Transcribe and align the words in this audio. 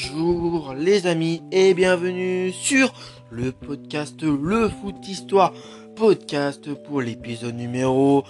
Bonjour 0.00 0.74
les 0.74 1.08
amis 1.08 1.42
et 1.50 1.74
bienvenue 1.74 2.52
sur 2.52 2.92
le 3.30 3.50
podcast 3.50 4.22
Le 4.22 4.68
Foot 4.68 5.08
Histoire, 5.08 5.52
podcast 5.96 6.72
pour 6.84 7.00
l'épisode 7.00 7.56
numéro 7.56 8.22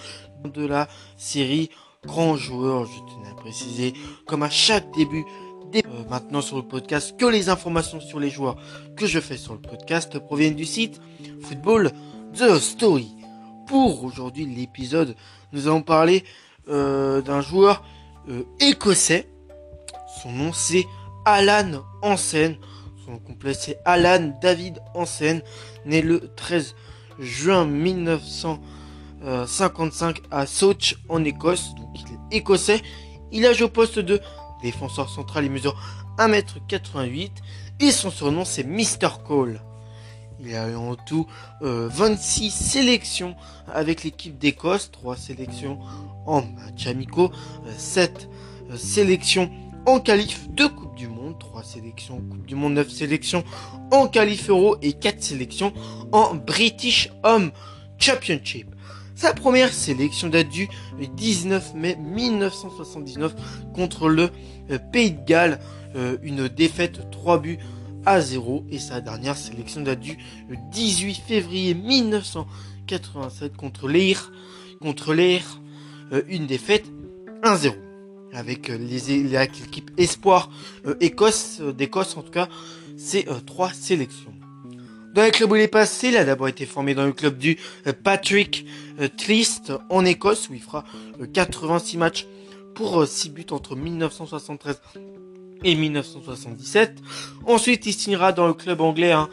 de 0.44 0.64
la 0.64 0.88
série 1.18 1.68
Grand 2.06 2.36
Joueur. 2.36 2.86
Je 2.86 2.98
tenais 3.12 3.30
à 3.30 3.34
préciser, 3.34 3.92
comme 4.26 4.42
à 4.44 4.48
chaque 4.48 4.90
début. 4.96 5.26
Euh, 5.74 5.82
maintenant 6.08 6.40
sur 6.40 6.56
le 6.56 6.62
podcast, 6.62 7.14
que 7.18 7.26
les 7.26 7.50
informations 7.50 8.00
sur 8.00 8.18
les 8.18 8.30
joueurs 8.30 8.56
que 8.96 9.04
je 9.04 9.20
fais 9.20 9.36
sur 9.36 9.52
le 9.52 9.60
podcast 9.60 10.18
proviennent 10.18 10.56
du 10.56 10.64
site 10.64 11.02
Football 11.42 11.92
The 12.32 12.58
Story. 12.58 13.10
Pour 13.66 14.04
aujourd'hui 14.04 14.46
l'épisode, 14.46 15.14
nous 15.52 15.66
allons 15.66 15.82
parler 15.82 16.24
euh, 16.70 17.20
d'un 17.20 17.42
joueur 17.42 17.84
euh, 18.30 18.44
écossais. 18.58 19.28
Son 20.22 20.32
nom 20.32 20.52
c'est 20.54 20.86
Alan 21.28 21.84
Hansen. 22.00 22.56
Son 23.04 23.18
complet 23.18 23.52
c'est 23.52 23.78
Alan 23.84 24.32
David 24.40 24.80
Hansen, 24.94 25.42
né 25.84 26.00
le 26.00 26.32
13 26.36 26.74
juin 27.18 27.66
1955 27.66 30.22
à 30.30 30.46
Soch 30.46 30.96
en 31.10 31.22
Écosse. 31.24 31.74
Donc 31.74 31.90
il 32.00 32.06
est 32.06 32.20
écossais. 32.38 32.80
Il 33.30 33.44
a 33.44 33.52
joué 33.52 33.66
au 33.66 33.68
poste 33.68 33.98
de 33.98 34.22
défenseur 34.62 35.10
central. 35.10 35.44
Il 35.44 35.50
mesure 35.50 35.78
1m88 36.16 37.30
et 37.80 37.90
son 37.90 38.10
surnom 38.10 38.46
c'est 38.46 38.64
Mr. 38.64 39.18
Cole. 39.26 39.60
Il 40.40 40.54
a 40.54 40.70
eu 40.70 40.76
en 40.76 40.94
tout 40.94 41.26
26 41.60 42.46
euh, 42.46 42.50
sélections 42.50 43.36
avec 43.70 44.02
l'équipe 44.02 44.38
d'Écosse, 44.38 44.90
3 44.92 45.16
sélections 45.16 45.78
en 46.26 46.40
match 46.40 46.86
amicaux, 46.86 47.30
7 47.76 48.30
euh, 48.70 48.78
sélections 48.78 49.50
en 49.86 50.00
qualif 50.00 50.48
de 50.50 50.66
Coupe 50.66 50.94
du 50.96 51.08
Monde, 51.08 51.38
3 51.38 51.62
sélections 51.62 52.16
Coupe 52.30 52.46
du 52.46 52.54
Monde, 52.54 52.74
9 52.74 52.90
sélections 52.90 53.44
en 53.90 54.06
qualif 54.06 54.48
Euro 54.50 54.76
et 54.82 54.92
4 54.92 55.22
sélections 55.22 55.72
en 56.12 56.34
British 56.34 57.10
Home 57.24 57.50
Championship. 57.98 58.68
Sa 59.14 59.34
première 59.34 59.72
sélection 59.72 60.28
date 60.28 60.48
du 60.48 60.68
19 61.16 61.74
mai 61.74 61.96
1979 61.96 63.34
contre 63.74 64.08
le 64.08 64.30
euh, 64.70 64.78
Pays 64.92 65.12
de 65.12 65.24
Galles, 65.24 65.58
une 66.22 66.48
défaite 66.48 67.10
3 67.10 67.38
buts 67.38 67.58
à 68.04 68.20
0 68.20 68.64
et 68.70 68.78
sa 68.78 69.00
dernière 69.00 69.36
sélection 69.36 69.82
date 69.82 70.00
du 70.00 70.16
18 70.72 71.14
février 71.14 71.74
1987 71.74 73.56
contre 73.56 73.88
l'Air, 73.88 74.32
contre 74.80 75.12
l'Air, 75.12 75.60
euh, 76.12 76.22
une 76.28 76.46
défaite 76.46 76.86
1-0 77.42 77.87
avec 78.32 78.70
euh, 78.70 78.78
les 78.78 79.22
l'équipe 79.22 79.90
Espoir 79.96 80.50
euh, 80.86 80.94
Écosse 81.00 81.60
d'Écosse 81.60 82.16
en 82.16 82.22
tout 82.22 82.30
cas 82.30 82.48
c'est 82.96 83.26
trois 83.46 83.72
sélections. 83.72 84.34
Dans 85.14 85.24
le 85.24 85.30
club 85.30 85.52
où 85.52 85.56
il 85.56 85.62
est 85.62 85.68
passé, 85.68 86.08
il 86.08 86.16
a 86.16 86.24
d'abord 86.24 86.48
été 86.48 86.66
formé 86.66 86.94
dans 86.94 87.06
le 87.06 87.12
club 87.12 87.38
du 87.38 87.56
Patrick 88.02 88.66
Trist 89.16 89.72
en 89.88 90.04
Écosse 90.04 90.48
où 90.48 90.54
il 90.54 90.60
fera 90.60 90.84
86 91.32 91.96
matchs 91.96 92.26
pour 92.74 93.06
6 93.06 93.30
buts 93.30 93.46
entre 93.50 93.76
1973 93.76 94.80
et 95.64 95.74
1977. 95.74 96.98
Ensuite, 97.46 97.86
il 97.86 97.92
signera 97.92 98.32
dans 98.32 98.46
le 98.46 98.54
club 98.54 98.80
anglais 98.80 99.12
hein, 99.12 99.28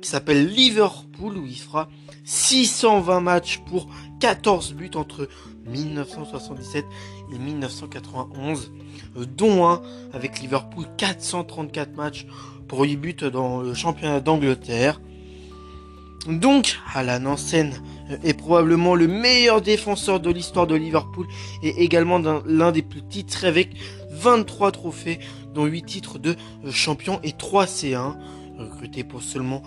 qui 0.00 0.08
s'appelle 0.08 0.46
Liverpool 0.46 1.36
où 1.36 1.46
il 1.46 1.58
fera 1.58 1.88
620 2.24 3.20
matchs 3.20 3.60
pour 3.66 3.88
14 4.20 4.74
buts 4.74 4.90
entre 4.94 5.28
1977 5.68 6.84
et 7.32 7.38
1991, 7.38 8.72
euh, 9.16 9.24
dont 9.26 9.66
un 9.66 9.82
avec 10.12 10.40
Liverpool 10.40 10.86
434 10.96 11.96
matchs 11.96 12.26
pour 12.66 12.82
8 12.82 12.96
buts 12.96 13.16
dans 13.32 13.60
le 13.60 13.74
championnat 13.74 14.20
d'Angleterre. 14.20 15.00
Donc, 16.26 16.78
Alan 16.94 17.24
Hansen 17.24 17.72
euh, 18.10 18.16
est 18.22 18.34
probablement 18.34 18.94
le 18.94 19.06
meilleur 19.06 19.62
défenseur 19.62 20.20
de 20.20 20.30
l'histoire 20.30 20.66
de 20.66 20.74
Liverpool 20.74 21.26
et 21.62 21.82
également 21.82 22.18
l'un 22.46 22.72
des 22.72 22.82
plus 22.82 23.02
titres 23.02 23.44
avec 23.44 23.70
23 24.10 24.72
trophées, 24.72 25.20
dont 25.54 25.64
8 25.64 25.82
titres 25.84 26.18
de 26.18 26.36
euh, 26.64 26.70
champion 26.70 27.20
et 27.22 27.32
3 27.32 27.64
C1, 27.66 28.16
recruté 28.58 29.04
pour 29.04 29.22
seulement 29.22 29.62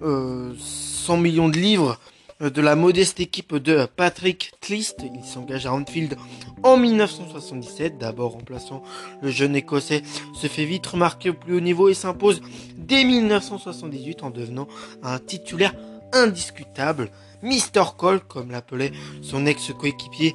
100 0.00 0.04
euh, 0.04 1.16
millions 1.16 1.48
de 1.48 1.58
livres 1.58 1.98
de 2.40 2.60
la 2.60 2.76
modeste 2.76 3.20
équipe 3.20 3.56
de 3.56 3.86
Patrick 3.96 4.52
Tlist. 4.60 5.04
Il 5.14 5.24
s'engage 5.24 5.66
à 5.66 5.72
Anfield 5.72 6.16
en 6.62 6.76
1977, 6.76 7.98
d'abord 7.98 8.32
remplaçant 8.32 8.82
le 9.22 9.30
jeune 9.30 9.56
écossais, 9.56 10.02
se 10.34 10.46
fait 10.46 10.64
vite 10.64 10.86
remarquer 10.86 11.30
au 11.30 11.34
plus 11.34 11.56
haut 11.56 11.60
niveau 11.60 11.88
et 11.88 11.94
s'impose 11.94 12.40
dès 12.76 13.04
1978 13.04 14.22
en 14.22 14.30
devenant 14.30 14.68
un 15.02 15.18
titulaire 15.18 15.74
indiscutable, 16.12 17.10
Mr. 17.42 17.94
Cole, 17.96 18.20
comme 18.20 18.50
l'appelait 18.50 18.92
son 19.22 19.46
ex-coéquipier, 19.46 20.34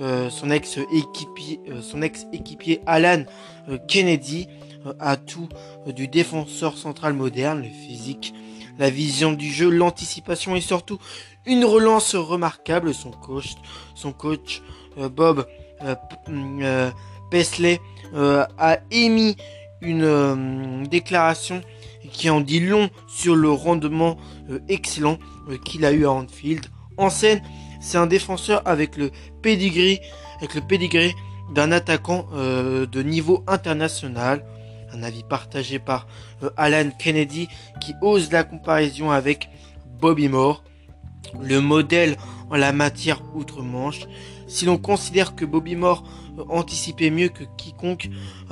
euh, 0.00 0.30
son 0.30 0.50
ex-équipier, 0.50 1.60
euh, 1.68 1.82
son 1.82 2.02
ex-équipier 2.02 2.80
Alan 2.86 3.24
euh, 3.68 3.78
Kennedy, 3.88 4.48
a 5.00 5.16
tout 5.16 5.48
du 5.88 6.08
défenseur 6.08 6.78
central 6.78 7.12
moderne, 7.12 7.62
le 7.62 7.68
physique, 7.68 8.32
la 8.78 8.90
vision 8.90 9.32
du 9.32 9.50
jeu, 9.50 9.68
l'anticipation 9.68 10.56
et 10.56 10.60
surtout 10.60 10.98
une 11.46 11.64
relance 11.64 12.14
remarquable. 12.14 12.94
Son 12.94 13.10
coach, 13.10 13.54
coach 14.18 14.62
Bob 14.96 15.46
Pesley 17.30 17.80
a 18.14 18.78
émis 18.90 19.36
une 19.80 20.86
déclaration 20.88 21.62
qui 22.08 22.30
en 22.30 22.40
dit 22.40 22.60
long 22.60 22.90
sur 23.06 23.36
le 23.36 23.50
rendement 23.50 24.16
euh, 24.50 24.58
excellent 24.68 25.18
euh, 25.48 25.58
qu'il 25.58 25.84
a 25.84 25.92
eu 25.92 26.06
à 26.06 26.10
Anfield. 26.10 26.66
En 26.96 27.10
scène, 27.10 27.42
c'est 27.80 27.98
un 27.98 28.06
défenseur 28.06 28.62
avec 28.64 28.96
le 28.96 29.10
pedigree, 29.42 30.00
avec 30.38 30.54
le 30.54 30.60
pedigree 30.62 31.14
d'un 31.54 31.72
attaquant 31.72 32.26
euh, 32.34 32.86
de 32.86 33.02
niveau 33.02 33.44
international. 33.46 34.44
Un 34.92 35.02
avis 35.02 35.22
partagé 35.22 35.78
par 35.78 36.06
Alan 36.56 36.90
Kennedy 36.98 37.48
qui 37.80 37.94
ose 38.00 38.32
la 38.32 38.44
comparaison 38.44 39.10
avec 39.10 39.50
Bobby 40.00 40.28
Moore, 40.28 40.62
le 41.40 41.60
modèle 41.60 42.16
en 42.50 42.56
la 42.56 42.72
matière 42.72 43.22
outre-Manche. 43.34 44.06
Si 44.46 44.64
l'on 44.64 44.78
considère 44.78 45.34
que 45.34 45.44
Bobby 45.44 45.76
Moore 45.76 46.04
anticipait 46.48 47.10
mieux 47.10 47.28
que 47.28 47.44
quiconque, 47.56 48.08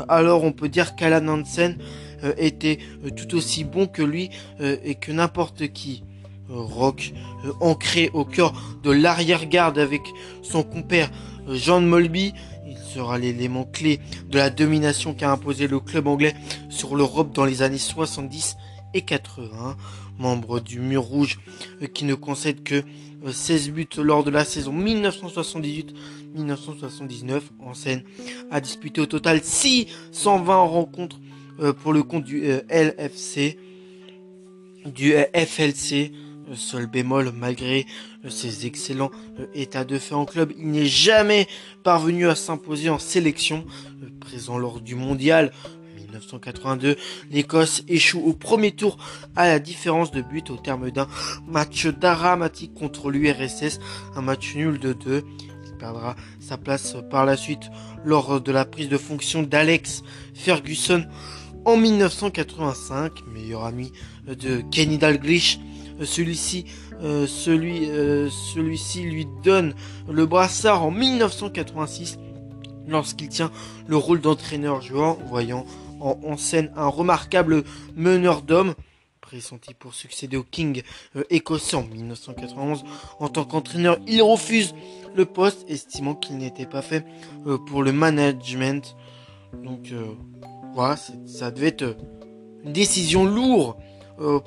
alors 0.09 0.45
on 0.45 0.53
peut 0.53 0.69
dire 0.69 0.97
qu'Alan 0.97 1.27
Hansen 1.29 1.79
euh, 2.25 2.35
était 2.37 2.79
euh, 3.05 3.11
tout 3.11 3.37
aussi 3.37 3.65
bon 3.65 3.87
que 3.87 4.03
lui 4.03 4.31
euh, 4.61 4.77
et 4.85 4.95
que 4.95 5.13
n'importe 5.13 5.69
qui. 5.69 6.03
Rock, 6.49 7.13
ancré 7.61 8.09
au 8.15 8.25
cœur 8.25 8.53
de 8.85 8.93
l'arrière-garde 8.93 9.81
avec 9.81 10.03
son 10.43 10.63
compère 10.63 11.11
John 11.51 11.85
Molby, 11.85 12.35
il 12.66 12.77
sera 12.77 13.19
l'élément 13.19 13.65
clé 13.65 14.00
de 14.28 14.38
la 14.38 14.50
domination 14.50 15.15
qu'a 15.15 15.31
imposé 15.31 15.69
le 15.69 15.81
club 15.81 16.06
anglais 16.06 16.34
sur 16.69 16.97
l'Europe 16.97 17.32
dans 17.32 17.44
les 17.44 17.62
années 17.62 17.78
70 17.78 18.56
et 18.94 19.03
80. 19.03 19.77
Membre 20.19 20.60
du 20.60 20.81
mur 20.81 21.03
rouge 21.03 21.38
qui 21.93 22.05
ne 22.05 22.15
concède 22.15 22.62
que 22.62 22.82
16 23.32 23.71
buts 23.71 23.88
lors 23.99 24.25
de 24.25 24.31
la 24.31 24.44
saison 24.44 24.72
1978-1979 24.72 27.43
en 27.60 27.75
scène, 27.75 28.03
a 28.50 28.60
disputé 28.60 29.00
au 29.00 29.06
total 29.06 29.41
620 29.43 30.56
rencontres 30.56 31.21
euh, 31.60 31.72
pour 31.72 31.93
le 31.93 32.03
compte 32.03 32.25
du 32.25 32.44
euh, 32.44 32.62
LFC, 32.71 33.56
du 34.84 35.15
euh, 35.15 35.22
FLC. 35.34 36.10
Seul 36.55 36.87
bémol, 36.87 37.33
malgré 37.33 37.87
ses 38.29 38.67
excellents 38.67 39.11
états 39.55 39.84
de 39.84 39.99
fait 39.99 40.15
en 40.15 40.25
club, 40.25 40.53
il 40.57 40.71
n'est 40.71 40.87
jamais 40.87 41.49
parvenu 41.82 42.29
à 42.29 42.37
s'imposer 42.37 42.88
en 42.88 42.99
sélection. 42.99 43.67
Présent 44.20 44.56
lors 44.56 44.81
du 44.81 44.94
mondial 44.94 45.53
1982, 45.97 46.97
l'Écosse 47.31 47.82
échoue 47.88 48.23
au 48.25 48.32
premier 48.32 48.73
tour 48.73 48.97
à 49.35 49.49
la 49.49 49.59
différence 49.59 50.12
de 50.12 50.23
but 50.23 50.50
au 50.50 50.56
terme 50.56 50.91
d'un 50.91 51.09
match 51.47 51.87
dramatique 51.87 52.75
contre 52.75 53.11
l'URSS, 53.11 53.81
un 54.15 54.23
match 54.23 54.55
nul 54.55 54.79
de 54.79 54.93
2. 54.93 55.25
Il 55.67 55.73
perdra 55.79 56.17
sa 56.41 56.56
place 56.56 56.97
par 57.11 57.26
la 57.26 57.37
suite 57.37 57.70
lors 58.05 58.41
de 58.41 58.53
la 58.53 58.65
prise 58.65 58.88
de 58.88 58.99
fonction 58.99 59.43
d'Alex 59.43 60.03
Ferguson 60.35 61.05
en 61.65 61.76
1985, 61.76 63.12
meilleur 63.35 63.65
ami 63.65 63.93
de 64.26 64.62
Kenny 64.70 64.99
Dalglish. 64.99 65.59
Celui-ci 66.02 66.66
euh, 67.02 67.26
celui, 67.26 67.90
euh, 67.90 68.31
celui-ci 68.31 69.02
lui 69.02 69.26
donne 69.44 69.75
le 70.10 70.25
brassard 70.25 70.82
en 70.82 70.90
1986 70.90 72.19
lorsqu'il 72.88 73.28
tient 73.28 73.50
le 73.87 73.96
rôle 73.96 74.20
d'entraîneur 74.20 74.81
jouant, 74.81 75.19
voyant 75.28 75.66
en, 76.00 76.37
scène 76.37 76.70
un 76.76 76.87
remarquable 76.87 77.64
meneur 77.94 78.43
d'hommes 78.43 78.75
pressenti 79.20 79.75
pour 79.75 79.93
succéder 79.93 80.37
au 80.37 80.44
King 80.44 80.82
euh, 81.16 81.25
écossais 81.31 81.76
en 81.76 81.82
1991. 81.82 82.84
En 83.19 83.28
tant 83.28 83.44
qu'entraîneur, 83.44 83.98
il 84.06 84.22
refuse 84.22 84.75
le 85.14 85.26
poste, 85.26 85.69
estimant 85.69 86.14
qu'il 86.14 86.38
n'était 86.38 86.66
pas 86.66 86.82
fait 86.82 87.04
pour 87.66 87.82
le 87.82 87.90
management. 87.93 88.96
Donc 89.64 89.93
voilà, 90.75 90.96
ça 91.26 91.50
devait 91.50 91.69
être 91.69 91.96
une 92.64 92.72
décision 92.72 93.25
lourde 93.25 93.76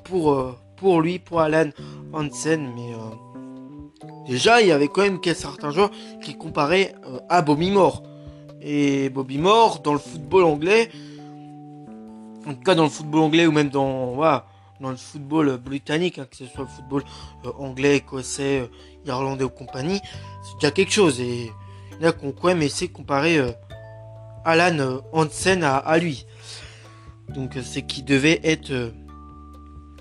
pour, 0.05 0.55
pour 0.79 1.01
lui, 1.01 1.19
pour 1.19 1.41
Alan 1.41 1.69
Hansen, 2.13 2.71
mais 2.75 2.91
déjà 4.27 4.61
il 4.61 4.67
y 4.67 4.71
avait 4.71 4.87
quand 4.87 5.01
même 5.01 5.19
certains 5.35 5.71
joueurs 5.71 5.91
qui 6.23 6.37
comparaient 6.37 6.95
à 7.29 7.41
Bobby 7.41 7.71
Moore. 7.71 8.03
Et 8.61 9.09
Bobby 9.09 9.37
Moore, 9.37 9.79
dans 9.79 9.93
le 9.93 9.99
football 9.99 10.43
anglais, 10.43 10.89
en 12.45 12.53
tout 12.53 12.61
cas 12.61 12.75
dans 12.75 12.83
le 12.83 12.89
football 12.89 13.21
anglais 13.21 13.47
ou 13.47 13.51
même 13.51 13.69
dans, 13.69 14.13
voilà, 14.13 14.45
dans 14.79 14.91
le 14.91 14.97
football 14.97 15.57
britannique, 15.57 16.19
hein, 16.19 16.27
que 16.29 16.35
ce 16.35 16.45
soit 16.45 16.63
le 16.63 16.67
football 16.67 17.03
euh, 17.45 17.51
anglais, 17.59 17.97
écossais, 17.97 18.61
euh, 18.61 18.67
irlandais 19.05 19.43
ou 19.43 19.49
compagnie, 19.49 20.01
c'est 20.43 20.55
déjà 20.55 20.71
quelque 20.71 20.91
chose. 20.91 21.19
Et 21.19 21.51
il 21.99 22.03
y 22.03 22.05
a 22.05 22.11
qu'on 22.11 22.31
quand 22.31 22.47
même 22.47 22.61
essayé 22.61 22.87
de 22.87 22.93
comparer 22.93 23.37
euh, 23.37 23.51
Alan 24.45 25.01
Hansen 25.11 25.63
à, 25.63 25.97
lui. 25.97 26.25
Donc 27.29 27.57
c'est 27.63 27.83
qu'il 27.83 28.05
devait 28.05 28.39
être, 28.43 28.93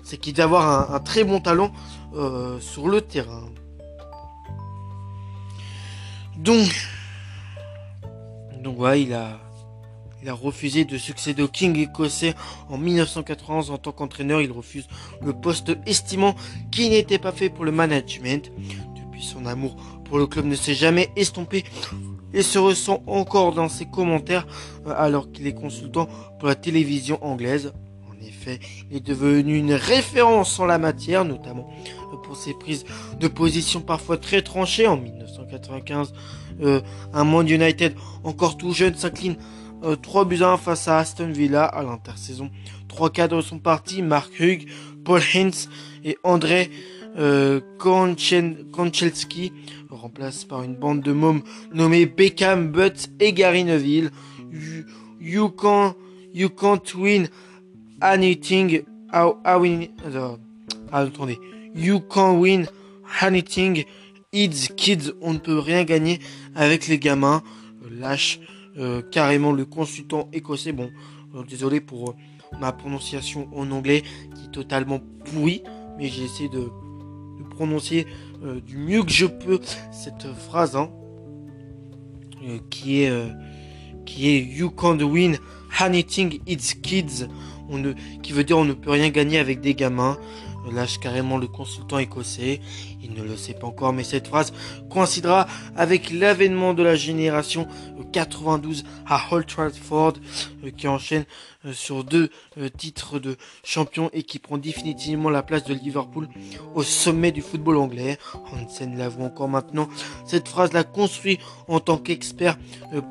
c'est 0.09 0.17
qu'il 0.17 0.33
devait 0.33 0.43
avoir 0.43 0.91
un, 0.91 0.99
très 0.99 1.23
bon 1.23 1.39
talent 1.39 1.71
sur 2.59 2.87
le 2.87 3.01
terrain. 3.01 3.43
Donc, 6.37 6.89
donc 8.63 8.79
ouais, 8.79 9.03
il 9.03 9.13
a, 9.13 9.39
il 10.23 10.29
a 10.29 10.33
refusé 10.33 10.85
de 10.85 10.97
succéder 10.97 11.43
au 11.43 11.47
King 11.47 11.77
écossais 11.77 12.33
en 12.69 12.77
1991 12.77 13.71
en 13.71 13.77
tant 13.77 13.91
qu'entraîneur. 13.91 14.41
Il 14.41 14.51
refuse 14.51 14.87
le 15.21 15.33
poste 15.33 15.71
estimant 15.85 16.35
qu'il 16.71 16.89
n'était 16.89 17.19
pas 17.19 17.31
fait 17.31 17.49
pour 17.49 17.65
le 17.65 17.71
management. 17.71 18.51
Depuis 18.95 19.23
son 19.23 19.45
amour 19.45 19.75
pour 20.05 20.17
le 20.17 20.27
club 20.27 20.45
ne 20.45 20.55
s'est 20.55 20.73
jamais 20.73 21.09
estompé 21.15 21.63
et 22.33 22.41
se 22.41 22.57
ressent 22.57 23.03
encore 23.05 23.53
dans 23.53 23.69
ses 23.69 23.85
commentaires 23.85 24.47
euh, 24.87 24.93
alors 24.95 25.31
qu'il 25.31 25.47
est 25.47 25.53
consultant 25.53 26.07
pour 26.37 26.47
la 26.47 26.55
télévision 26.55 27.23
anglaise. 27.23 27.73
En 28.19 28.25
effet, 28.25 28.59
il 28.89 28.97
est 28.97 29.05
devenu 29.05 29.57
une 29.57 29.73
référence 29.73 30.59
en 30.59 30.65
la 30.65 30.77
matière, 30.77 31.25
notamment 31.25 31.69
pour 32.23 32.35
ses 32.35 32.53
prises 32.53 32.85
de 33.19 33.27
position 33.27 33.81
parfois 33.81 34.17
très 34.17 34.41
tranchées. 34.41 34.87
En 34.87 34.97
1995, 34.97 36.13
euh, 36.61 36.81
un 37.13 37.23
Monde 37.23 37.49
United 37.49 37.93
encore 38.23 38.57
tout 38.57 38.73
jeune 38.73 38.95
s'incline 38.95 39.37
3 40.01 40.21
euh, 40.21 40.25
buts 40.25 40.41
à 40.41 40.51
1 40.51 40.57
face 40.57 40.87
à 40.87 40.97
Aston 40.97 41.31
Villa 41.31 41.65
à 41.65 41.83
l'intersaison. 41.83 42.49
Trois 42.87 43.09
cadres 43.09 43.41
sont 43.41 43.59
partis, 43.59 44.01
Mark 44.01 44.37
Hugh, 44.39 44.67
Paul 45.05 45.21
Hintz 45.33 45.69
et 46.03 46.17
André 46.23 46.69
euh, 47.17 47.61
Konchelski, 47.77 49.53
remplacé 49.89 50.45
par 50.45 50.63
une 50.63 50.75
bande 50.75 51.01
de 51.01 51.11
mômes 51.11 51.41
nommés 51.73 52.05
Beckham, 52.05 52.71
Butts 52.71 53.09
et 53.19 53.31
Gary 53.33 53.63
Neville. 53.63 54.11
You, 54.51 54.85
you, 55.21 55.49
can, 55.49 55.95
you 56.33 56.49
can't 56.49 56.93
win 56.95 57.29
anything. 58.01 58.83
How, 59.11 59.41
euh, 59.45 60.37
ah, 60.91 60.99
attendez. 60.99 61.39
You 61.75 61.99
can't 61.99 62.39
win 62.39 62.67
anything. 63.21 63.85
It's 64.31 64.67
kids. 64.67 65.13
On 65.21 65.33
ne 65.33 65.39
peut 65.39 65.59
rien 65.59 65.83
gagner 65.83 66.19
avec 66.55 66.87
les 66.87 66.99
gamins. 66.99 67.41
Lâche 67.89 68.39
euh, 68.79 69.01
carrément 69.01 69.51
le 69.51 69.65
consultant 69.65 70.29
écossais. 70.31 70.71
Bon, 70.71 70.89
euh, 71.35 71.43
désolé 71.43 71.81
pour 71.81 72.11
euh, 72.11 72.13
ma 72.59 72.71
prononciation 72.71 73.49
en 73.53 73.71
anglais 73.71 74.03
qui 74.35 74.45
est 74.45 74.51
totalement 74.51 74.99
pourrie, 75.25 75.63
mais 75.97 76.07
j'ai 76.07 76.23
essayé 76.23 76.49
de, 76.49 76.69
prononcer 77.49 78.05
du 78.65 78.77
mieux 78.77 79.03
que 79.03 79.11
je 79.11 79.25
peux 79.25 79.59
cette 79.91 80.27
phrase 80.33 80.77
hein, 80.77 80.89
qui 82.69 83.01
est 83.01 83.11
qui 84.05 84.29
est 84.29 84.39
You 84.39 84.69
can't 84.69 85.01
win 85.01 85.37
anything 85.77 86.39
it's 86.47 86.73
kids, 86.73 87.27
qui 88.21 88.33
veut 88.33 88.43
dire 88.43 88.57
on 88.57 88.65
ne 88.65 88.73
peut 88.73 88.91
rien 88.91 89.09
gagner 89.09 89.39
avec 89.39 89.61
des 89.61 89.75
gamins 89.75 90.17
lâche 90.69 90.99
carrément 90.99 91.37
le 91.37 91.47
consultant 91.47 91.97
écossais. 91.97 92.61
Il 93.01 93.13
ne 93.13 93.23
le 93.23 93.37
sait 93.37 93.53
pas 93.53 93.67
encore, 93.67 93.93
mais 93.93 94.03
cette 94.03 94.27
phrase 94.27 94.53
coïncidera 94.89 95.47
avec 95.75 96.11
l'avènement 96.11 96.73
de 96.73 96.83
la 96.83 96.95
génération 96.95 97.67
92 98.11 98.83
à 99.07 99.21
Old 99.31 99.45
Trafford, 99.45 100.13
euh, 100.63 100.71
qui 100.71 100.87
enchaîne 100.87 101.25
euh, 101.65 101.73
sur 101.73 102.03
deux 102.03 102.29
euh, 102.57 102.69
titres 102.69 103.19
de 103.19 103.37
champion 103.63 104.09
et 104.13 104.23
qui 104.23 104.39
prend 104.39 104.57
définitivement 104.57 105.29
la 105.29 105.43
place 105.43 105.63
de 105.63 105.73
Liverpool 105.73 106.27
au 106.75 106.83
sommet 106.83 107.31
du 107.31 107.41
football 107.41 107.77
anglais. 107.77 108.17
Hansen 108.51 108.97
l'avoue 108.97 109.23
encore 109.23 109.49
maintenant. 109.49 109.89
Cette 110.25 110.47
phrase 110.47 110.73
l'a 110.73 110.83
construit 110.83 111.39
en 111.67 111.79
tant 111.79 111.97
qu'expert 111.97 112.57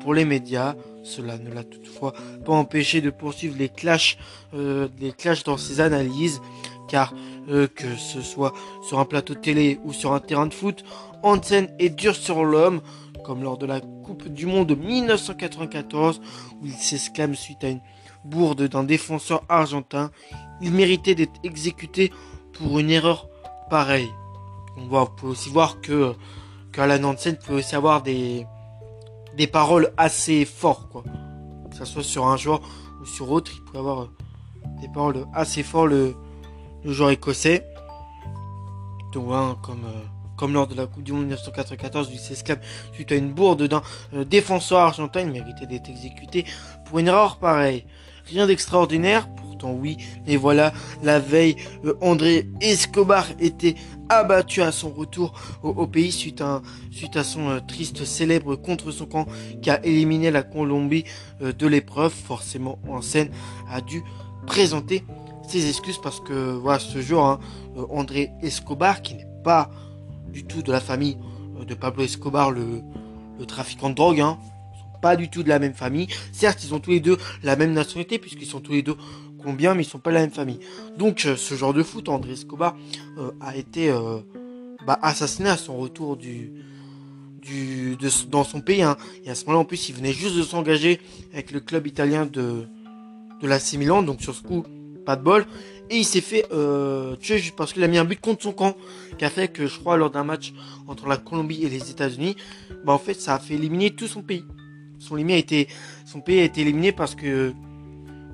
pour 0.01 0.13
les 0.13 0.25
médias. 0.25 0.75
Cela 1.03 1.37
ne 1.37 1.51
l'a 1.51 1.63
toutefois 1.63 2.13
pas 2.45 2.53
empêché 2.53 3.01
de 3.01 3.09
poursuivre 3.09 3.55
les 3.57 3.69
clashs, 3.69 4.17
les 4.53 5.11
clashs 5.17 5.43
dans 5.43 5.57
ses 5.57 5.79
analyses 5.79 6.41
car 6.89 7.13
euh, 7.49 7.67
que 7.67 7.95
ce 7.95 8.21
soit 8.21 8.53
sur 8.81 8.99
un 8.99 9.05
plateau 9.05 9.35
télé 9.35 9.79
ou 9.85 9.93
sur 9.93 10.11
un 10.13 10.19
terrain 10.19 10.47
de 10.47 10.53
foot, 10.53 10.83
Hansen 11.23 11.69
est 11.79 11.89
dur 11.89 12.15
sur 12.15 12.43
l'homme, 12.43 12.81
comme 13.23 13.43
lors 13.43 13.57
de 13.57 13.65
la 13.65 13.79
Coupe 13.79 14.27
du 14.27 14.45
Monde 14.45 14.67
de 14.67 14.75
1994, 14.75 16.19
où 16.61 16.65
il 16.65 16.73
s'exclame 16.73 17.35
suite 17.35 17.63
à 17.63 17.69
une 17.69 17.81
bourde 18.25 18.63
d'un 18.67 18.83
défenseur 18.83 19.43
argentin. 19.47 20.11
Il 20.61 20.71
méritait 20.71 21.15
d'être 21.15 21.39
exécuté 21.43 22.11
pour 22.53 22.79
une 22.79 22.89
erreur 22.89 23.29
pareille. 23.69 24.09
On 24.77 25.05
peut 25.05 25.27
aussi 25.27 25.49
voir 25.49 25.79
que, 25.81 26.13
qu'Alan 26.73 27.09
Hansen 27.09 27.37
peut 27.37 27.55
aussi 27.55 27.75
avoir 27.75 28.01
des, 28.01 28.45
des 29.37 29.47
paroles 29.47 29.91
assez 29.97 30.45
fortes, 30.45 30.89
quoi. 30.89 31.03
Que 31.69 31.75
ce 31.75 31.85
soit 31.85 32.03
sur 32.03 32.27
un 32.27 32.37
joueur 32.37 32.61
ou 33.01 33.05
sur 33.05 33.31
autre, 33.31 33.51
il 33.55 33.71
peut 33.71 33.77
avoir 33.77 34.09
des 34.81 34.87
paroles 34.87 35.25
assez 35.33 35.63
fortes, 35.63 35.93
le 36.83 36.93
joueur 36.93 37.09
écossais. 37.09 37.65
Comme, 39.11 39.33
euh, 39.33 40.03
comme 40.37 40.53
lors 40.53 40.67
de 40.67 40.75
la 40.75 40.85
Coupe 40.85 41.03
du 41.03 41.11
Monde 41.11 41.23
1994, 41.23 42.09
il 42.13 42.19
s'esclave 42.19 42.59
suite 42.93 43.11
à 43.11 43.15
une 43.15 43.31
bourde 43.31 43.63
d'un 43.63 43.81
euh, 44.13 44.23
défenseur 44.23 44.79
argentin. 44.79 45.21
Il 45.21 45.31
méritait 45.31 45.65
d'être 45.65 45.89
exécuté 45.89 46.45
pour 46.85 46.99
une 46.99 47.07
erreur 47.07 47.37
pareille. 47.37 47.85
Rien 48.25 48.45
d'extraordinaire, 48.45 49.27
pourtant 49.33 49.71
oui, 49.71 49.97
mais 50.27 50.35
voilà, 50.35 50.71
la 51.01 51.19
veille, 51.19 51.55
euh, 51.85 51.97
André 52.01 52.47
Escobar 52.61 53.25
était 53.39 53.73
abattu 54.09 54.61
à 54.61 54.71
son 54.71 54.91
retour 54.91 55.33
au, 55.63 55.87
pays 55.87 56.11
suite 56.11 56.41
à, 56.41 56.61
suite 56.91 57.15
à 57.15 57.23
son 57.23 57.59
triste 57.67 58.05
célèbre 58.05 58.55
contre 58.55 58.91
son 58.91 59.05
camp 59.05 59.27
qui 59.61 59.71
a 59.71 59.83
éliminé 59.83 60.29
la 60.29 60.43
Colombie 60.43 61.03
de 61.41 61.67
l'épreuve. 61.67 62.11
Forcément, 62.11 62.79
en 62.87 63.03
scène 63.03 63.29
a 63.69 63.81
dû 63.81 64.03
présenter 64.47 65.03
ses 65.49 65.67
excuses 65.67 65.97
parce 65.97 66.19
que 66.19 66.53
voilà 66.53 66.79
ce 66.79 67.01
jour 67.01 67.25
hein, 67.25 67.39
euh, 67.77 67.85
André 67.89 68.31
Escobar 68.41 69.01
qui 69.01 69.15
n'est 69.15 69.27
pas 69.43 69.69
du 70.31 70.43
tout 70.45 70.61
de 70.61 70.71
la 70.71 70.79
famille 70.79 71.17
euh, 71.59 71.65
de 71.65 71.73
Pablo 71.73 72.03
Escobar 72.03 72.51
le, 72.51 72.81
trafiquant 73.47 73.89
de 73.89 73.95
drogue 73.95 74.19
hein, 74.19 74.37
pas 75.01 75.15
du 75.15 75.29
tout 75.29 75.43
de 75.43 75.49
la 75.49 75.59
même 75.59 75.73
famille 75.73 76.07
certes 76.31 76.63
ils 76.63 76.73
ont 76.73 76.79
tous 76.79 76.91
les 76.91 76.99
deux 76.99 77.17
la 77.43 77.55
même 77.55 77.73
nationalité 77.73 78.19
puisqu'ils 78.19 78.47
sont 78.47 78.59
tous 78.59 78.73
les 78.73 78.83
deux 78.83 78.95
colombiens 79.41 79.73
mais 79.73 79.83
ils 79.83 79.89
sont 79.89 79.99
pas 79.99 80.11
de 80.11 80.15
la 80.15 80.21
même 80.21 80.31
famille 80.31 80.59
donc 80.97 81.25
euh, 81.25 81.35
ce 81.35 81.55
genre 81.55 81.73
de 81.73 81.81
foot 81.81 82.09
André 82.09 82.33
Escobar 82.33 82.75
a 83.41 83.55
été 83.55 83.93
bah, 84.85 84.97
assassiné 85.01 85.49
à 85.49 85.57
son 85.57 85.77
retour 85.77 86.15
du 86.15 86.51
du, 87.41 87.97
dans 88.29 88.43
son 88.43 88.61
pays. 88.61 88.81
Hein. 88.81 88.97
Et 89.23 89.29
à 89.29 89.35
ce 89.35 89.45
moment-là, 89.45 89.61
en 89.61 89.65
plus, 89.65 89.89
il 89.89 89.95
venait 89.95 90.13
juste 90.13 90.35
de 90.35 90.43
s'engager 90.43 90.99
avec 91.33 91.51
le 91.51 91.59
club 91.59 91.87
italien 91.87 92.25
de, 92.25 92.67
de 93.41 93.47
la 93.47 93.57
Milan. 93.77 94.03
Donc 94.03 94.21
sur 94.21 94.35
ce 94.35 94.43
coup, 94.43 94.65
pas 95.09 95.15
de 95.15 95.23
bol. 95.23 95.47
Et 95.89 95.97
il 95.97 96.05
s'est 96.05 96.21
fait 96.21 96.45
euh, 96.51 97.15
tuer 97.15 97.41
parce 97.57 97.73
qu'il 97.73 97.83
a 97.83 97.87
mis 97.87 97.97
un 97.97 98.05
but 98.05 98.21
contre 98.21 98.43
son 98.43 98.51
camp. 98.51 98.75
Qui 99.17 99.25
a 99.25 99.31
fait 99.31 99.47
que, 99.47 99.65
je 99.65 99.79
crois, 99.79 99.97
lors 99.97 100.11
d'un 100.11 100.23
match 100.23 100.53
entre 100.87 101.07
la 101.07 101.17
Colombie 101.17 101.63
et 101.63 101.69
les 101.69 101.89
États-Unis, 101.89 102.35
bah, 102.85 102.93
en 102.93 102.99
fait, 102.99 103.15
ça 103.15 103.33
a 103.33 103.39
fait 103.39 103.55
éliminer 103.55 103.89
tout 103.89 104.07
son 104.07 104.21
pays. 104.21 104.45
Son, 104.99 105.15
a 105.15 105.33
été, 105.33 105.67
son 106.05 106.21
pays 106.21 106.41
a 106.41 106.43
été 106.43 106.61
éliminé 106.61 106.91
parce 106.91 107.15
que 107.15 107.53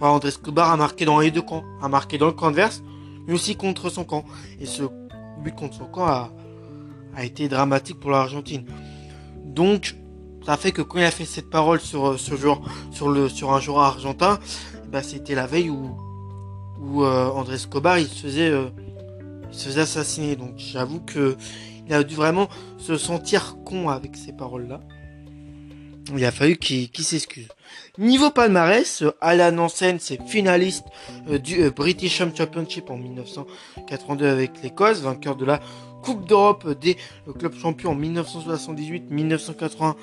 bah, 0.01 0.10
André 0.10 0.29
Escobar 0.29 0.70
a 0.70 0.75
marqué 0.75 1.05
dans 1.05 1.17
les 1.22 1.32
deux 1.32 1.41
camps. 1.41 1.63
A 1.82 1.88
marqué 1.88 2.17
dans 2.17 2.25
le 2.25 2.34
camp 2.34 2.48
adverse, 2.48 2.84
mais 3.25 3.34
aussi 3.34 3.55
contre 3.55 3.89
son 3.89 4.03
camp. 4.03 4.25
Et 4.60 4.65
ce 4.65 4.84
but 5.41 5.55
contre 5.55 5.75
son 5.77 5.86
camp 5.86 6.08
a, 6.08 6.32
été 7.24 7.48
dramatique 7.48 8.01
pour 8.01 8.12
l'Argentine. 8.12 8.65
Donc, 9.46 9.96
ça 10.46 10.58
fait 10.58 10.74
que 10.74 10.82
quand 10.82 11.00
il 11.00 11.05
a 11.05 11.12
fait 11.12 11.24
cette 11.24 11.50
parole 11.50 11.79
sur 11.79 12.05
euh, 12.05 12.17
ce 12.17 12.36
joueur, 12.36 12.60
sur 12.91 13.08
le, 13.08 13.29
sur 13.29 13.53
un 13.53 13.62
joueur 13.62 13.79
argentin, 13.79 14.39
bah, 14.91 15.01
c'était 15.01 15.36
la 15.36 15.48
veille 15.48 15.70
où 15.70 16.04
où 16.82 17.03
euh, 17.03 17.27
André 17.27 17.55
Escobar 17.55 18.00
il 18.00 18.08
se 18.08 18.22
faisait 18.24 18.50
euh, 18.50 18.70
il 19.51 19.58
se 19.58 19.65
faisait 19.65 19.82
assassiner. 19.82 20.36
Donc 20.36 20.53
j'avoue 20.58 21.00
que 21.00 21.36
il 21.88 21.94
a 21.94 22.03
dû 22.03 22.15
vraiment 22.15 22.50
se 22.77 22.98
sentir 22.98 23.58
con 23.63 23.89
avec 23.89 24.15
ces 24.15 24.34
paroles-là. 24.34 24.79
Il 26.15 26.24
a 26.24 26.32
fallu 26.32 26.58
qu'il 26.58 26.89
s'excuse. 27.03 27.48
Niveau 27.98 28.29
palmarès, 28.29 29.03
Alan 29.22 29.58
Hansen, 29.58 29.98
c'est 30.00 30.22
finaliste 30.27 30.86
euh, 31.29 31.39
du 31.39 31.70
British 31.72 32.17
Championship 32.17 32.89
en 32.89 32.98
1982 32.98 34.27
avec 34.27 34.51
l'Écosse, 34.62 35.01
vainqueur 35.01 35.36
de 35.36 35.46
la 35.46 35.60
Coupe 36.03 36.27
d'Europe 36.27 36.79
des 36.79 36.98
clubs 37.39 37.55
champions 37.55 37.91
en 37.91 37.96
1978, 37.96 39.10
1980 39.10 39.96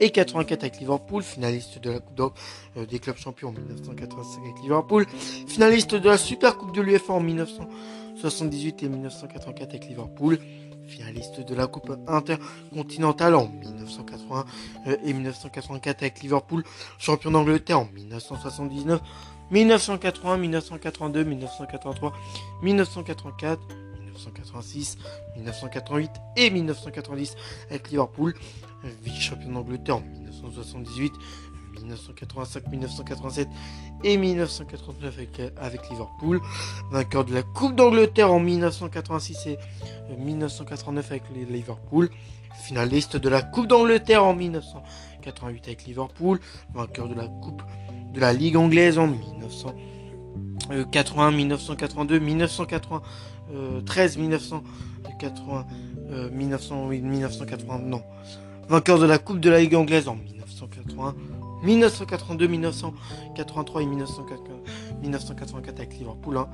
et 0.00 0.10
84 0.10 0.62
avec 0.62 0.78
Liverpool, 0.78 1.22
finaliste 1.22 1.78
de 1.78 1.90
la 1.90 2.00
Coupe 2.00 2.34
euh, 2.76 2.86
des 2.86 2.98
clubs 2.98 3.16
champions 3.16 3.48
en 3.48 3.52
1985 3.52 4.42
avec 4.42 4.62
Liverpool, 4.62 5.06
finaliste 5.46 5.94
de 5.94 6.08
la 6.08 6.18
Super 6.18 6.56
Coupe 6.56 6.74
de 6.74 6.82
l'UEFA 6.82 7.12
en 7.12 7.20
1978 7.20 8.82
et 8.82 8.88
1984 8.88 9.70
avec 9.70 9.88
Liverpool, 9.88 10.38
finaliste 10.86 11.40
de 11.40 11.54
la 11.54 11.66
Coupe 11.66 11.96
intercontinentale 12.06 13.34
en 13.34 13.48
1980 13.48 14.44
euh, 14.86 14.96
et 15.04 15.12
1984 15.12 16.02
avec 16.02 16.22
Liverpool, 16.22 16.64
champion 16.98 17.30
d'Angleterre 17.30 17.80
en 17.80 17.88
1979, 17.94 19.00
1980, 19.50 20.36
1982, 20.38 21.24
1983, 21.24 22.12
1984, 22.62 23.60
1986, 24.14 24.98
1988 25.36 26.10
et 26.36 26.50
1990 26.50 27.36
avec 27.70 27.90
Liverpool, 27.90 28.34
vice-champion 29.02 29.52
d'Angleterre 29.52 29.96
en 29.96 30.00
1978, 30.00 31.12
1985, 31.80 32.68
1987 32.68 33.48
et 34.04 34.16
1989 34.16 35.18
avec, 35.56 35.90
Liverpool, 35.90 36.40
vainqueur 36.90 37.24
de 37.24 37.34
la 37.34 37.42
Coupe 37.42 37.74
d'Angleterre 37.74 38.32
en 38.32 38.40
1986 38.40 39.46
et 39.48 39.58
1989 40.16 41.10
avec 41.10 41.22
Liverpool, 41.50 42.10
finaliste 42.62 43.16
de 43.16 43.28
la 43.28 43.42
Coupe 43.42 43.66
d'Angleterre 43.66 44.24
en 44.24 44.34
1988 44.34 45.64
avec 45.66 45.84
Liverpool, 45.86 46.40
vainqueur 46.72 47.08
de 47.08 47.14
la 47.14 47.26
Coupe 47.26 47.62
de 48.12 48.20
la 48.20 48.32
Ligue 48.32 48.56
anglaise 48.56 48.98
en 48.98 49.08
1980, 50.68 51.30
1982, 51.32 52.18
1993, 52.18 54.18
1980, 54.18 55.66
1980, 56.32 57.78
non. 57.80 58.02
Vainqueur 58.68 58.98
de 58.98 59.06
la 59.06 59.18
Coupe 59.18 59.40
de 59.40 59.50
la 59.50 59.60
Ligue 59.60 59.74
anglaise 59.74 60.08
en 60.08 60.16
1980, 60.16 61.14
1982, 61.62 62.46
1983 62.46 63.82
et 63.82 63.86
1984 63.86 65.78
avec 65.78 65.98
Liverpool. 65.98 66.38
Hein. 66.38 66.48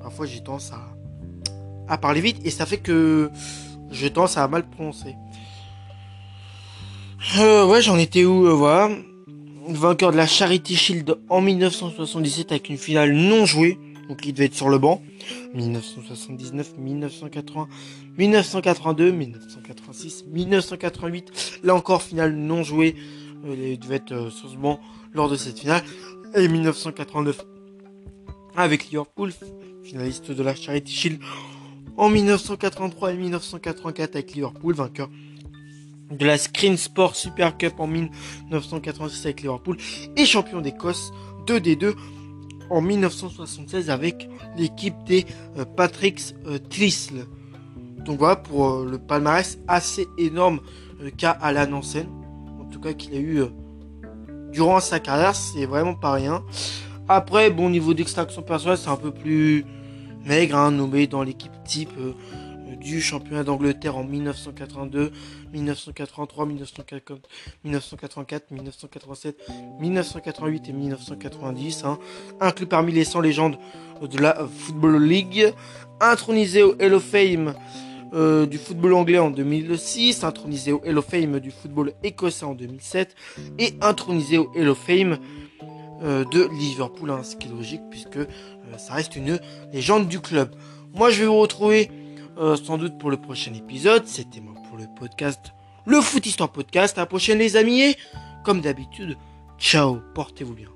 Parfois 0.00 0.26
j'ai 0.26 0.40
tendance 0.40 0.72
à, 0.72 0.94
à 1.88 1.98
parler 1.98 2.20
vite 2.20 2.38
et 2.44 2.50
ça 2.50 2.66
fait 2.66 2.78
que 2.78 3.30
j'ai 3.90 4.12
tendance 4.12 4.36
à 4.36 4.46
mal 4.46 4.68
prononcer. 4.68 5.16
Euh, 7.38 7.66
ouais, 7.66 7.82
j'en 7.82 7.98
étais 7.98 8.24
où 8.24 8.46
euh, 8.46 8.52
Voilà 8.52 8.90
vainqueur 9.76 10.12
de 10.12 10.16
la 10.16 10.26
Charity 10.26 10.76
Shield 10.76 11.18
en 11.28 11.40
1977 11.40 12.52
avec 12.52 12.68
une 12.68 12.78
finale 12.78 13.12
non 13.12 13.46
jouée, 13.46 13.78
donc 14.08 14.24
il 14.24 14.32
devait 14.32 14.46
être 14.46 14.54
sur 14.54 14.68
le 14.68 14.78
banc. 14.78 15.02
1979, 15.54 16.74
1980, 16.78 17.68
1982, 18.16 19.12
1986, 19.12 20.24
1988, 20.32 21.60
là 21.62 21.74
encore 21.74 22.02
finale 22.02 22.34
non 22.34 22.62
jouée, 22.62 22.96
euh, 23.46 23.72
il 23.72 23.78
devait 23.78 23.96
être 23.96 24.12
euh, 24.12 24.30
sur 24.30 24.48
ce 24.48 24.56
banc 24.56 24.80
lors 25.12 25.28
de 25.28 25.36
cette 25.36 25.58
finale. 25.58 25.82
Et 26.34 26.48
1989 26.48 27.44
avec 28.56 28.86
Liverpool, 28.86 29.32
finaliste 29.82 30.30
de 30.30 30.42
la 30.42 30.54
Charity 30.54 30.92
Shield 30.92 31.20
en 31.96 32.08
1983 32.08 33.12
et 33.12 33.16
1984 33.16 34.16
avec 34.16 34.34
Liverpool, 34.34 34.74
vainqueur 34.74 35.08
de 36.10 36.24
la 36.24 36.38
Screen 36.38 36.76
Sport 36.76 37.16
Super 37.16 37.56
Cup 37.56 37.74
en 37.78 37.86
1986 37.86 39.26
avec 39.26 39.42
Liverpool 39.42 39.76
et 40.16 40.24
champion 40.24 40.60
d'Écosse 40.60 41.12
2D2 41.46 41.94
en 42.70 42.80
1976 42.80 43.90
avec 43.90 44.28
l'équipe 44.56 44.94
des 45.06 45.24
euh, 45.56 45.64
Patrick 45.64 46.20
euh. 46.46 46.58
Donc 48.04 48.18
voilà 48.18 48.36
pour 48.36 48.68
euh, 48.68 48.88
le 48.90 48.98
palmarès 48.98 49.58
assez 49.68 50.06
énorme 50.18 50.60
qu'a 51.16 51.30
Alan 51.30 51.72
Hansen. 51.72 52.06
En 52.60 52.64
tout 52.64 52.80
cas 52.80 52.92
qu'il 52.92 53.14
a 53.14 53.18
eu 53.18 53.42
durant 54.52 54.80
sa 54.80 55.00
carrière, 55.00 55.34
c'est 55.34 55.64
vraiment 55.64 55.94
pas 55.94 56.12
rien. 56.12 56.42
Après, 57.08 57.50
bon 57.50 57.70
niveau 57.70 57.94
d'extraction 57.94 58.42
personnelle, 58.42 58.76
c'est 58.76 58.90
un 58.90 58.96
peu 58.96 59.12
plus 59.12 59.64
maigre, 60.26 60.56
hein, 60.56 60.70
nommé 60.72 61.06
dans 61.06 61.22
l'équipe 61.22 61.52
type 61.64 61.92
du 62.80 63.00
championnat 63.00 63.44
d'Angleterre 63.44 63.96
en 63.96 64.04
1982, 64.04 65.12
1983, 65.52 66.46
1984, 66.46 68.50
1987, 68.50 69.36
1988 69.80 70.68
et 70.68 70.72
1990. 70.72 71.84
Hein. 71.84 71.98
Inclus 72.40 72.66
parmi 72.66 72.92
les 72.92 73.04
100 73.04 73.20
légendes 73.20 73.58
de 74.00 74.18
la 74.18 74.46
Football 74.46 75.02
League. 75.02 75.52
Intronisé 76.00 76.62
au 76.62 76.76
Hall 76.80 76.94
of 76.94 77.02
Fame 77.02 77.54
euh, 78.14 78.46
du 78.46 78.56
football 78.56 78.94
anglais 78.94 79.18
en 79.18 79.30
2006, 79.30 80.24
intronisé 80.24 80.72
au 80.72 80.80
Hall 80.86 80.96
of 80.96 81.04
Fame 81.04 81.40
du 81.40 81.50
football 81.50 81.92
écossais 82.02 82.46
en 82.46 82.54
2007 82.54 83.14
et 83.58 83.74
intronisé 83.82 84.38
au 84.38 84.50
Hall 84.54 84.68
of 84.68 84.78
Fame 84.78 85.18
euh, 86.02 86.24
de 86.24 86.48
Liverpool, 86.58 87.10
hein, 87.10 87.22
ce 87.22 87.36
qui 87.36 87.48
est 87.48 87.50
logique 87.50 87.82
puisque 87.90 88.16
euh, 88.16 88.26
ça 88.78 88.94
reste 88.94 89.16
une 89.16 89.38
légende 89.72 90.08
du 90.08 90.20
club. 90.20 90.54
Moi 90.94 91.10
je 91.10 91.20
vais 91.20 91.26
vous 91.26 91.38
retrouver 91.38 91.90
euh, 92.38 92.56
sans 92.56 92.78
doute 92.78 92.98
pour 92.98 93.10
le 93.10 93.16
prochain 93.16 93.52
épisode. 93.54 94.06
C'était 94.06 94.40
moi 94.40 94.54
pour 94.68 94.78
le 94.78 94.86
podcast, 94.98 95.52
le 95.86 96.00
Foot 96.00 96.24
Histoire 96.26 96.50
Podcast. 96.50 96.98
À 96.98 97.02
la 97.02 97.06
prochaine 97.06 97.38
les 97.38 97.56
amis 97.56 97.80
et 97.80 97.96
comme 98.44 98.60
d'habitude, 98.60 99.16
ciao, 99.58 100.00
portez-vous 100.14 100.54
bien. 100.54 100.68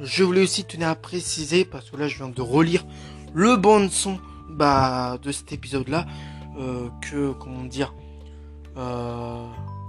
Je 0.00 0.22
voulais 0.22 0.42
aussi 0.42 0.64
tenir 0.64 0.88
à 0.88 0.94
préciser, 0.94 1.64
parce 1.64 1.90
que 1.90 1.96
là 1.96 2.06
je 2.06 2.16
viens 2.18 2.28
de 2.28 2.40
relire 2.40 2.84
le 3.34 3.56
bon 3.56 3.90
son 3.90 4.18
bah, 4.48 5.18
de 5.22 5.32
cet 5.32 5.52
épisode-là, 5.52 6.06
euh, 6.58 6.88
que, 7.00 7.32
comment 7.32 7.64
dire, 7.64 7.94
euh, 8.76 9.44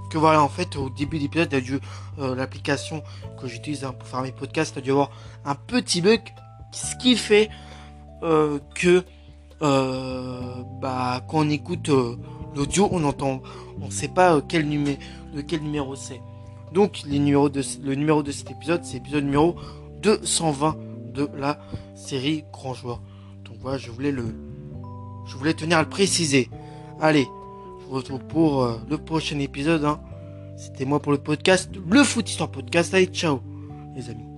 que 0.10 0.18
voilà, 0.18 0.44
en 0.44 0.50
fait, 0.50 0.76
au 0.76 0.90
début 0.90 1.20
d'épisode, 1.20 1.54
euh, 2.20 2.36
l'application 2.36 3.04
que 3.40 3.48
j'utilise 3.48 3.84
hein, 3.84 3.94
pour 3.98 4.08
faire 4.08 4.22
mes 4.22 4.32
podcasts 4.32 4.78
a 4.78 4.82
dû 4.82 4.92
avoir 4.92 5.12
un 5.46 5.56
petit 5.56 6.02
bug, 6.02 6.22
ce 6.72 6.96
qui 6.96 7.16
fait 7.16 7.50
euh, 8.24 8.60
que 8.76 9.04
euh, 9.62 10.64
bah, 10.82 11.22
quand 11.28 11.40
on 11.40 11.50
écoute 11.50 11.90
l'audio, 12.56 12.90
on 12.92 13.04
entend, 13.04 13.42
on 13.82 13.90
sait 13.90 14.08
pas 14.08 14.42
quel 14.42 14.68
numéro, 14.68 14.98
de 15.34 15.42
quel 15.42 15.62
numéro 15.62 15.96
c'est. 15.96 16.22
Donc, 16.74 17.04
de, 17.06 17.10
le 17.12 17.96
numéro 17.96 18.24
de 18.24 18.32
cet 18.32 18.52
épisode, 18.52 18.84
c'est 18.84 18.96
l'épisode 18.96 19.24
numéro 19.24 19.56
220 20.02 20.78
de 21.14 21.30
la 21.38 21.60
série 21.96 22.46
Grand 22.52 22.74
Joueur. 22.74 23.02
Donc 23.46 23.58
voilà, 23.62 23.78
je 23.78 23.92
voulais 23.92 24.12
le, 24.12 24.36
je 25.26 25.36
voulais 25.36 25.54
tenir 25.54 25.78
à 25.78 25.82
le 25.82 25.90
préciser. 25.90 26.50
Allez, 27.02 27.28
retrouve 27.96 28.24
pour 28.26 28.64
euh, 28.64 28.78
le 28.90 28.98
prochain 28.98 29.40
épisode. 29.40 29.86
Hein. 29.86 30.00
C'était 30.58 30.86
moi 30.86 31.00
pour 31.00 31.12
le 31.12 31.18
podcast, 31.18 31.70
le 31.90 32.04
Foot 32.04 32.30
Histoire 32.30 32.52
Podcast. 32.52 32.94
Allez, 32.94 33.08
ciao, 33.08 33.42
les 33.96 34.10
amis. 34.10 34.29